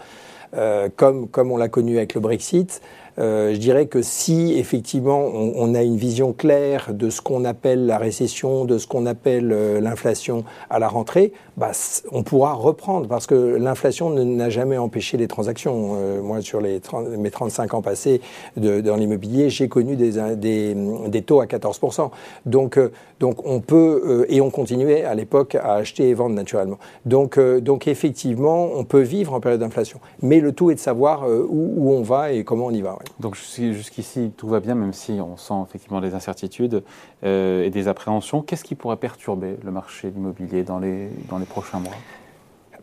Euh, 0.54 0.90
comme, 0.96 1.28
comme 1.28 1.52
on 1.52 1.58
l'a 1.58 1.68
connu 1.68 1.98
avec 1.98 2.14
le 2.14 2.22
Brexit. 2.22 2.82
Euh, 3.20 3.54
je 3.54 3.58
dirais 3.58 3.88
que 3.88 4.02
si 4.02 4.54
effectivement 4.58 5.20
on, 5.20 5.74
a 5.74 5.82
une 5.82 5.98
vision 5.98 6.34
claire 6.34 6.94
de 6.94 7.10
ce 7.10 7.22
qu'on 7.22 7.46
appelle 7.46 7.86
la 7.86 7.98
récession, 7.98 8.66
de 8.66 8.78
ce 8.78 8.86
qu'on 8.86 9.06
appelle 9.06 9.52
euh, 9.52 9.82
l'inflation 9.82 10.44
à 10.70 10.78
la 10.78 10.88
rentrée, 10.88 11.34
bah, 11.58 11.72
on 12.12 12.22
pourra 12.24 12.54
reprendre 12.54 13.08
parce 13.08 13.26
que 13.26 13.36
l'inflation 13.36 14.12
n'a 14.12 14.50
jamais 14.50 14.78
empêché 14.78 15.18
les 15.18 15.28
transactions. 15.28 15.96
Euh, 15.96 16.22
moi, 16.22 16.42
sur 16.42 16.62
les 16.62 16.80
mes 17.18 17.32
35 17.32 17.74
ans 17.74 17.82
passés 17.82 18.22
de, 18.56 18.82
dans 18.82 18.96
l'immobilier, 18.96 19.50
j'ai 19.50 19.68
connu 19.68 19.96
des, 19.96 20.36
des, 20.36 20.76
des, 21.08 21.22
taux 21.24 21.42
à 21.42 21.46
14%. 21.46 22.12
Donc, 22.46 22.80
donc 23.20 23.46
on 23.46 23.60
peut, 23.62 24.26
et 24.30 24.42
on 24.42 24.52
continuait 24.52 25.04
à 25.04 25.16
l'époque 25.16 25.56
à 25.56 25.74
acheter 25.74 26.10
et 26.10 26.14
vendre 26.14 26.36
naturellement. 26.36 26.78
Donc, 27.06 27.40
donc 27.40 27.88
effectivement, 27.88 28.70
on 28.76 28.84
peut 28.84 29.02
vivre 29.02 29.34
en 29.34 29.40
période 29.40 29.62
d'inflation. 29.62 30.00
Mais 30.22 30.40
le 30.40 30.52
tout 30.52 30.72
est 30.72 30.76
de 30.76 30.80
savoir 30.80 31.28
où, 31.28 31.74
où, 31.78 31.92
on 31.94 32.02
va 32.02 32.32
et 32.32 32.44
comment 32.44 32.68
on 32.68 32.72
y 32.72 32.82
va. 32.82 32.98
Donc 33.20 33.36
jusqu'ici, 33.36 34.32
tout 34.38 34.48
va 34.48 34.60
bien, 34.60 34.76
même 34.76 34.94
si 34.94 35.14
on 35.14 35.38
sent 35.38 35.54
effectivement 35.68 36.02
des 36.02 36.14
incertitudes 36.14 36.84
euh, 37.24 37.64
et 37.64 37.70
des 37.70 37.88
appréhensions. 37.88 38.42
Qu'est-ce 38.42 38.64
qui 38.64 38.76
pourrait 38.76 38.98
perturber 38.98 39.58
le 39.64 39.72
marché 39.72 40.10
immobilier 40.16 40.64
dans 40.64 40.80
les, 40.80 41.10
dans 41.30 41.40
les 41.40 41.46
prochains 41.46 41.80
mois? 41.80 41.96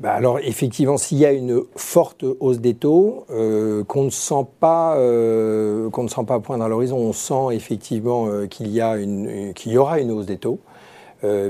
Bah 0.00 0.12
alors 0.12 0.40
effectivement, 0.40 0.96
s'il 0.96 1.18
y 1.18 1.24
a 1.24 1.30
une 1.30 1.62
forte 1.76 2.24
hausse 2.40 2.58
des 2.58 2.74
taux 2.74 3.26
euh, 3.30 3.84
qu'on 3.84 4.02
ne 4.04 4.10
sent 4.10 4.44
pas, 4.58 4.96
euh, 4.96 5.88
qu'on 5.90 6.02
ne 6.02 6.08
sent 6.08 6.24
pas 6.26 6.40
poindre 6.40 6.64
à 6.64 6.68
l'horizon, 6.68 6.96
on 6.96 7.12
sent 7.12 7.52
effectivement 7.54 8.28
qu'il 8.48 8.68
y 8.68 8.80
a 8.80 8.96
une, 8.96 9.54
qu'il 9.54 9.70
y 9.70 9.78
aura 9.78 10.00
une 10.00 10.10
hausse 10.10 10.26
des 10.26 10.38
taux. 10.38 10.58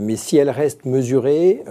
Mais 0.01 0.17
si 0.17 0.37
elle 0.37 0.51
reste 0.51 0.85
mesurée, 0.85 1.63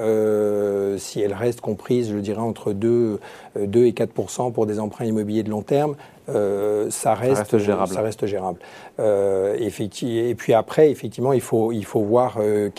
si 0.97 1.21
elle 1.21 1.33
reste 1.33 1.61
comprise, 1.61 2.11
je 2.11 2.17
dirais, 2.17 2.41
entre 2.41 2.73
2, 2.73 3.19
2 3.59 3.85
et 3.85 3.91
4% 3.91 4.51
pour 4.51 4.65
des 4.65 4.79
emprunts 4.79 5.05
immobiliers 5.05 5.43
de 5.43 5.49
long 5.49 5.61
terme, 5.61 5.95
euh, 6.29 6.89
ça, 6.89 7.13
reste, 7.13 7.57
gérable. 7.57 7.93
Ça 7.93 8.01
reste 8.01 8.25
gérable. 8.25 8.59
Euh, 8.99 9.57
et 9.59 10.35
puis 10.35 10.53
après, 10.53 10.89
effectivement, 10.89 11.33
il 11.33 11.41
faut, 11.41 11.71
il 11.71 11.85
faut 11.85 12.01
voir 12.01 12.37
euh, 12.39 12.69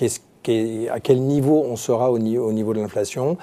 à 0.90 1.00
quel 1.00 1.21
niveau 1.21 1.64
on 1.69 1.76
sera 1.76 2.11
au 2.11 2.19
niveau, 2.19 2.47
au 2.47 2.52
niveau 2.52 2.73
de 2.75 2.81
l'inflation. 2.81 3.37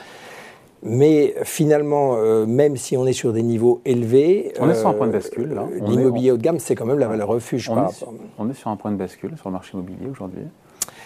Mais 0.84 1.36
finalement, 1.44 2.18
même 2.48 2.76
si 2.76 2.98
on 2.98 3.06
est 3.06 3.14
sur 3.14 3.34
des 3.34 3.44
niveaux 3.44 3.82
élevés, 3.86 4.52
on 4.60 4.68
est 4.68 4.74
sur 4.74 4.88
un 4.88 4.94
point 4.94 5.06
de 5.06 5.12
bascule. 5.12 5.56
L'immobilier 5.86 6.32
haut 6.32 6.38
de 6.38 6.42
gamme, 6.42 6.58
c'est 6.58 6.74
quand 6.74 6.88
même 6.88 6.98
la 6.98 7.08
valeur 7.08 7.28
refuge. 7.28 7.70
On, 7.70 7.88
est 7.88 7.92
sur, 7.92 8.12
on 8.40 8.50
est 8.50 8.56
sur 8.56 8.72
un 8.72 8.76
point 8.78 8.92
de 8.92 8.96
bascule 8.96 9.38
sur 9.38 9.50
le 9.50 9.54
marché 9.54 9.74
immobilier 9.74 10.10
aujourd'hui. 10.10 10.42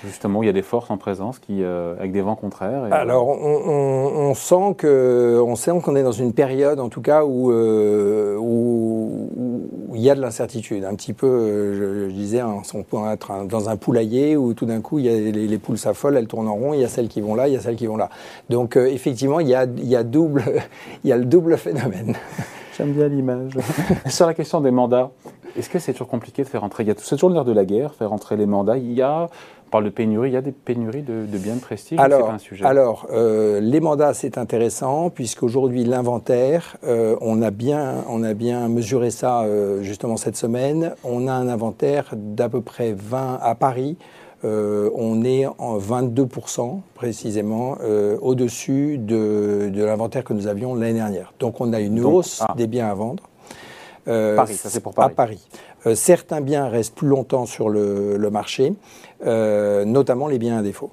Justement, 0.03 0.43
il 0.43 0.47
y 0.47 0.49
a 0.49 0.53
des 0.53 0.61
forces 0.61 0.91
en 0.91 0.97
présence 0.97 1.39
qui, 1.39 1.63
euh, 1.63 1.95
avec 1.97 2.11
des 2.11 2.21
vents 2.21 2.35
contraires. 2.35 2.83
Alors, 2.91 3.27
on, 3.27 4.33
sent 4.35 4.75
qu'on 4.77 5.95
est 5.95 6.03
dans 6.03 6.11
une 6.11 6.33
période, 6.33 6.79
en 6.79 6.89
tout 6.89 7.01
cas, 7.01 7.23
où, 7.23 7.51
euh, 7.51 8.37
il 9.93 10.01
y 10.01 10.09
a 10.09 10.15
de 10.15 10.21
l'incertitude. 10.21 10.83
Un 10.83 10.95
petit 10.95 11.13
peu, 11.13 12.07
je, 12.09 12.11
disais, 12.11 12.41
hein, 12.41 12.61
on 12.73 12.83
peut 12.83 12.97
être 13.11 13.45
dans 13.45 13.69
un 13.69 13.77
poulailler 13.77 14.35
où 14.35 14.53
tout 14.53 14.65
d'un 14.65 14.81
coup, 14.81 14.99
il 14.99 15.05
y 15.05 15.09
a 15.09 15.31
les, 15.31 15.57
poules 15.57 15.77
s'affolent, 15.77 16.17
elles 16.17 16.27
tournent 16.27 16.49
en 16.49 16.55
rond, 16.55 16.73
il 16.73 16.81
y 16.81 16.83
a 16.83 16.89
celles 16.89 17.07
qui 17.07 17.21
vont 17.21 17.35
là, 17.35 17.47
il 17.47 17.53
y 17.53 17.57
a 17.57 17.61
celles 17.61 17.75
qui 17.75 17.87
vont 17.87 17.97
là. 17.97 18.09
Donc, 18.49 18.77
euh, 18.77 18.87
effectivement, 18.87 19.39
il 19.39 19.47
y 19.47 19.55
a 19.55 19.65
le 21.15 21.25
double 21.25 21.57
phénomène. 21.57 22.15
J'aime 22.77 22.91
bien 22.91 23.07
l'image. 23.07 23.53
Sur 24.07 24.27
la 24.27 24.33
question 24.33 24.59
des 24.59 24.71
mandats, 24.71 25.11
est-ce 25.57 25.69
que 25.69 25.79
c'est 25.79 25.93
toujours 25.93 26.09
compliqué 26.09 26.43
de 26.43 26.47
faire 26.49 26.63
entrer 26.63 26.85
C'est 26.97 27.15
toujours 27.15 27.29
l'heure 27.29 27.45
de 27.45 27.53
la 27.53 27.63
guerre, 27.63 27.93
faire 27.93 28.11
entrer 28.11 28.35
les 28.35 28.45
mandats. 28.45 28.77
Il 28.77 28.91
y 28.91 29.01
a, 29.01 29.29
on 29.67 29.69
parle 29.69 29.85
de 29.85 29.89
pénurie, 29.89 30.31
il 30.31 30.33
y 30.33 30.37
a 30.37 30.41
des 30.41 30.51
pénuries 30.51 31.01
de, 31.01 31.25
biens 31.37 31.55
de 31.55 31.61
prestige 31.61 31.99
Alors, 31.99 32.27
pas 32.27 32.33
un 32.33 32.37
sujet 32.37 32.65
alors 32.65 33.07
euh, 33.11 33.61
les 33.61 33.79
mandats, 33.79 34.13
c'est 34.13 34.37
intéressant, 34.37 35.09
puisqu'aujourd'hui, 35.09 35.85
l'inventaire, 35.85 36.75
euh, 36.83 37.15
on, 37.21 37.41
a 37.41 37.51
bien, 37.51 38.03
on 38.09 38.23
a 38.23 38.33
bien 38.33 38.67
mesuré 38.67 39.09
ça 39.09 39.43
euh, 39.43 39.81
justement 39.81 40.17
cette 40.17 40.35
semaine. 40.35 40.93
On 41.05 41.29
a 41.29 41.33
un 41.33 41.47
inventaire 41.47 42.09
d'à 42.13 42.49
peu 42.49 42.59
près 42.59 42.93
20 42.93 43.39
à 43.41 43.55
Paris. 43.55 43.97
On 44.45 45.23
est 45.23 45.45
en 45.45 45.77
22% 45.77 46.79
précisément 46.93 47.77
au-dessus 48.21 48.97
de, 48.97 49.71
l'inventaire 49.73 50.23
que 50.23 50.33
nous 50.33 50.47
avions 50.47 50.75
l'année 50.75 50.93
dernière. 50.93 51.33
Donc 51.39 51.61
on 51.61 51.73
a 51.73 51.79
une 51.79 52.03
hausse 52.03 52.43
ah. 52.47 52.53
des 52.55 52.67
biens 52.67 52.87
à 52.87 52.93
vendre. 52.93 53.23
Paris, 54.05 54.53
ça 54.53 54.69
c'est 54.69 54.81
pour 54.81 54.93
Paris. 54.93 55.11
À 55.11 55.15
Paris. 55.15 55.47
certains 55.95 56.41
biens 56.41 56.67
restent 56.67 56.95
plus 56.95 57.07
longtemps 57.07 57.45
sur 57.45 57.69
le, 57.69 58.17
le 58.17 58.29
marché. 58.29 58.73
Euh, 59.25 59.85
notamment 59.85 60.27
les 60.27 60.37
biens 60.37 60.57
à 60.57 60.61
défaut. 60.61 60.91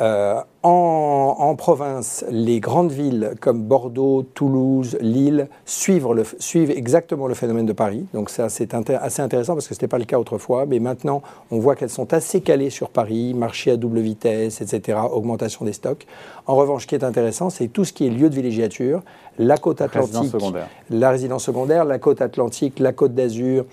Euh, 0.00 0.40
en, 0.64 1.54
province, 1.56 2.24
les 2.28 2.58
grandes 2.58 2.90
villes 2.90 3.34
comme 3.40 3.62
Bordeaux, 3.62 4.24
Toulouse, 4.34 4.96
Lille 5.00 5.48
suivent, 5.66 6.12
le, 6.12 6.24
suivent 6.38 6.72
exactement 6.72 7.28
le 7.28 7.34
phénomène 7.34 7.66
de 7.66 7.72
Paris. 7.72 8.06
Donc 8.12 8.28
ça, 8.28 8.48
c'est 8.48 8.74
assez 8.74 9.22
intéressant 9.22 9.54
parce 9.54 9.68
que 9.68 9.74
ce 9.74 9.78
n'était 9.78 9.88
pas 9.88 9.98
le 9.98 10.04
cas 10.04 10.18
autrefois. 10.18 10.66
Mais 10.66 10.80
maintenant, 10.80 11.22
on 11.52 11.60
voit 11.60 11.76
qu'elles 11.76 11.90
sont 11.90 12.12
assez 12.12 12.40
calées 12.40 12.70
sur 12.70 12.88
Paris, 12.88 13.34
marché 13.34 13.70
à 13.70 13.76
double 13.76 14.00
vitesse, 14.00 14.60
etc., 14.60 14.98
augmentation 15.12 15.64
des 15.64 15.72
stocks. 15.72 16.06
En 16.46 16.56
revanche, 16.56 16.82
ce 16.82 16.86
qui 16.88 16.96
est 16.96 17.04
intéressant, 17.04 17.50
c'est 17.50 17.68
tout 17.68 17.84
ce 17.84 17.92
qui 17.92 18.06
est 18.06 18.10
lieu 18.10 18.28
de 18.28 18.34
villégiature, 18.34 19.02
la 19.38 19.58
côte 19.58 19.80
atlantique, 19.80 20.34
la 20.90 21.10
résidence 21.10 21.44
secondaire, 21.44 21.84
la 21.84 21.98
côte 21.98 22.20
atlantique, 22.20 22.80
la 22.80 22.92
côte 22.92 23.14
d'Azur, 23.14 23.64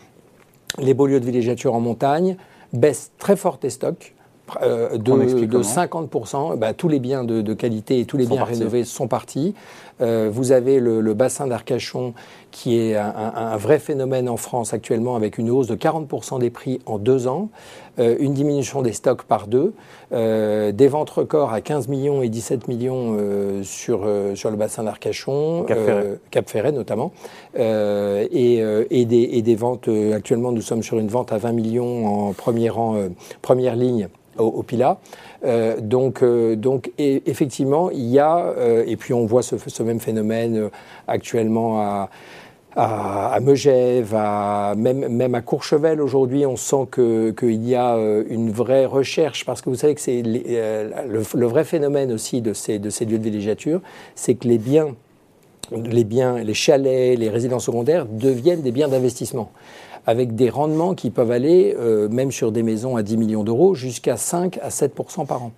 les 0.77 0.93
beaux 0.93 1.07
lieux 1.07 1.19
de 1.19 1.25
villégiature 1.25 1.73
en 1.73 1.79
montagne, 1.79 2.37
baisse 2.73 3.11
très 3.17 3.35
forte 3.35 3.63
des 3.63 3.71
stocks. 3.71 4.13
Euh, 4.61 4.97
de, 4.97 5.61
50%, 5.61 6.57
bah, 6.57 6.73
tous 6.73 6.87
les 6.87 6.99
biens 6.99 7.23
de, 7.23 7.53
qualité 7.53 7.99
et 7.99 8.05
tous 8.05 8.17
les 8.17 8.25
biens 8.25 8.43
rénovés 8.43 8.83
sont 8.83 9.07
partis. 9.07 9.53
Euh, 10.01 10.29
vous 10.31 10.51
avez 10.51 10.79
le, 10.79 11.13
bassin 11.13 11.47
d'Arcachon 11.47 12.13
qui 12.49 12.77
est 12.77 12.95
un, 12.95 13.55
vrai 13.57 13.79
phénomène 13.79 14.27
en 14.27 14.37
France 14.37 14.73
actuellement 14.73 15.15
avec 15.15 15.37
une 15.37 15.49
hausse 15.49 15.67
de 15.67 15.75
40% 15.75 16.39
des 16.39 16.49
prix 16.49 16.79
en 16.85 16.97
deux 16.97 17.27
ans, 17.27 17.49
euh, 17.99 18.15
une 18.19 18.33
diminution 18.33 18.81
des 18.81 18.93
stocks 18.93 19.23
par 19.23 19.47
deux, 19.47 19.73
des 20.11 20.87
ventes 20.87 21.09
records 21.09 21.53
à 21.53 21.61
15 21.61 21.87
millions 21.87 22.21
et 22.23 22.29
17 22.29 22.67
millions 22.67 23.17
sur, 23.63 24.07
sur 24.35 24.51
le 24.51 24.57
bassin 24.57 24.83
d'Arcachon, 24.83 25.65
Cap 26.31 26.49
Ferret, 26.49 26.71
notamment, 26.71 27.13
et, 27.55 28.57
et, 28.89 29.05
des, 29.05 29.29
et, 29.31 29.41
des, 29.41 29.55
ventes, 29.55 29.89
actuellement 30.13 30.51
nous 30.51 30.61
sommes 30.61 30.83
sur 30.83 30.99
une 30.99 31.07
vente 31.07 31.31
à 31.31 31.37
20 31.37 31.51
millions 31.53 32.07
en 32.07 32.33
premier 32.33 32.69
rang, 32.69 32.97
première 33.41 33.75
ligne 33.75 34.09
au, 34.37 34.63
Pila. 34.63 34.99
Euh, 35.43 35.77
donc, 35.79 36.23
euh, 36.23 36.55
effectivement, 36.97 37.89
il 37.91 38.07
y 38.07 38.19
a, 38.19 38.37
euh, 38.37 38.83
et 38.87 38.95
puis 38.95 39.13
on 39.13 39.25
voit 39.25 39.43
ce, 39.43 39.83
même 39.83 39.99
phénomène 39.99 40.69
actuellement 41.07 42.07
à, 42.75 43.39
Megève, 43.41 44.13
même 44.77 45.35
à 45.35 45.41
Courchevel 45.41 45.99
aujourd'hui, 45.99 46.45
on 46.45 46.55
sent 46.55 46.87
qu'il 46.93 47.67
y 47.67 47.75
a 47.75 47.97
une 48.29 48.49
vraie 48.49 48.85
recherche, 48.85 49.43
parce 49.45 49.61
que 49.61 49.69
vous 49.69 49.75
savez 49.75 49.93
que 49.93 49.99
c'est 49.99 50.21
le, 50.21 51.45
vrai 51.47 51.65
phénomène 51.65 52.13
aussi 52.13 52.41
de 52.41 52.53
ces, 52.53 52.79
de 52.79 52.89
ces 52.89 53.03
lieux 53.03 53.17
de 53.17 53.23
villégiature, 53.23 53.81
c'est 54.15 54.35
que 54.35 54.47
les 54.47 54.57
biens, 54.57 54.95
les 55.73 56.05
biens, 56.05 56.37
les 56.37 56.53
chalets, 56.53 57.19
les 57.19 57.29
résidences 57.29 57.65
secondaires 57.65 58.05
deviennent 58.05 58.61
des 58.61 58.71
biens 58.71 58.87
d'investissement 58.87 59.51
avec 60.05 60.35
des 60.35 60.49
rendements 60.49 60.95
qui 60.95 61.09
peuvent 61.09 61.31
aller, 61.31 61.75
euh, 61.77 62.09
même 62.09 62.31
sur 62.31 62.51
des 62.51 62.63
maisons 62.63 62.95
à 62.95 63.03
10 63.03 63.17
millions 63.17 63.43
d'euros, 63.43 63.75
jusqu'à 63.75 64.17
5 64.17 64.59
à 64.61 64.69
7% 64.69 65.25
par 65.25 65.43
an. 65.43 65.51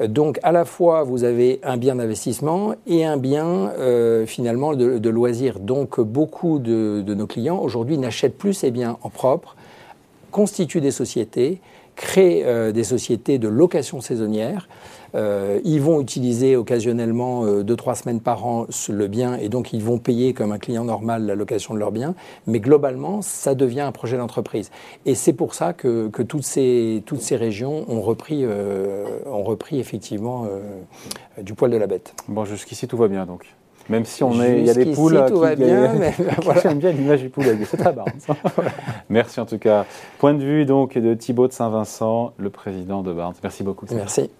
Euh, 0.00 0.08
donc 0.08 0.38
à 0.42 0.52
la 0.52 0.64
fois, 0.64 1.02
vous 1.02 1.24
avez 1.24 1.60
un 1.62 1.76
bien 1.76 1.96
d'investissement 1.96 2.74
et 2.86 3.04
un 3.04 3.16
bien 3.16 3.70
euh, 3.78 4.26
finalement 4.26 4.74
de, 4.74 4.98
de, 4.98 5.10
loisir. 5.10 5.60
Donc 5.60 6.00
beaucoup 6.00 6.58
de 6.58 7.02
nos 7.06 7.26
clients 7.26 7.58
aujourd'hui 7.58 7.98
n'achètent 7.98 8.38
plus 8.38 8.54
ces 8.54 8.70
biens 8.70 8.96
en 9.02 9.10
propre, 9.10 9.56
constituent 10.30 10.80
des 10.80 10.90
sociétés, 10.90 11.60
créent 11.94 12.72
des 12.72 12.82
sociétés 12.82 13.38
de 13.38 13.46
location 13.46 14.00
saisonnière. 14.00 14.68
Euh, 15.14 15.60
ils 15.64 15.80
vont 15.80 16.00
utiliser 16.00 16.56
occasionnellement 16.56 17.44
euh, 17.44 17.62
deux, 17.62 17.76
trois 17.76 17.94
semaines 17.94 18.20
par 18.20 18.46
an 18.46 18.66
le 18.88 19.06
bien 19.06 19.36
et 19.36 19.48
donc 19.48 19.72
ils 19.72 19.82
vont 19.82 19.98
payer 19.98 20.34
comme 20.34 20.52
un 20.52 20.58
client 20.58 20.84
normal 20.84 21.24
la 21.26 21.34
location 21.34 21.74
de 21.74 21.78
leur 21.78 21.92
bien. 21.92 22.14
Mais 22.46 22.60
globalement, 22.60 23.22
ça 23.22 23.54
devient 23.54 23.82
un 23.82 23.92
projet 23.92 24.16
d'entreprise. 24.16 24.70
Et 25.06 25.14
c'est 25.14 25.32
pour 25.32 25.54
ça 25.54 25.72
que, 25.72 26.08
toutes, 26.22 26.44
ces, 26.44 27.02
toutes 27.06 27.20
ces 27.20 27.36
régions 27.36 27.84
ont 27.88 28.00
repris, 28.00 28.40
euh, 28.42 29.04
ont 29.26 29.44
repris 29.44 29.78
effectivement 29.78 30.46
du 31.40 31.54
poil 31.54 31.70
de 31.70 31.76
la 31.76 31.86
bête. 31.86 32.14
Bon, 32.28 32.44
jusqu'ici 32.44 32.88
tout 32.88 32.96
va 32.96 33.08
bien 33.08 33.26
donc. 33.26 33.46
Même 33.88 34.04
si 34.06 34.22
on 34.24 34.40
est, 34.42 34.60
il 34.60 34.66
y 34.66 34.70
a 34.70 34.74
des 34.74 34.92
poules 34.92 35.22
tout 35.28 35.34
qui 35.34 35.40
va 35.40 35.54
bien, 35.54 35.92
mais 35.98 36.14
j'aime 36.62 36.78
bien 36.78 36.90
l'image 36.90 37.20
du 37.20 37.28
poulet, 37.28 37.56
c'est 37.66 37.76
très 37.76 37.92
marrant. 37.92 38.08
Merci 39.10 39.40
en 39.40 39.46
tout 39.46 39.58
cas. 39.58 39.84
Point 40.18 40.34
de 40.34 40.42
vue 40.42 40.64
donc 40.64 40.96
de 40.96 41.12
Thibaut 41.14 41.48
de 41.48 41.52
Saint-Vincent, 41.52 42.32
le 42.38 42.50
président 42.50 43.02
de 43.02 43.12
Barnes. 43.12 43.34
Merci 43.42 43.62
beaucoup. 43.62 43.86
Merci. 43.92 44.30